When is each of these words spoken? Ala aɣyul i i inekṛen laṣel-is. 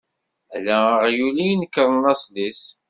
Ala 0.55 0.77
aɣyul 1.03 1.37
i 1.39 1.45
i 1.45 1.47
inekṛen 1.53 1.97
laṣel-is. 2.03 2.63